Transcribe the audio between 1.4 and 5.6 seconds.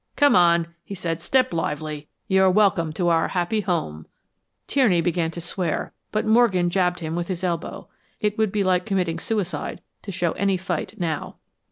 lively. You're welcome to our happy home." Tierney began to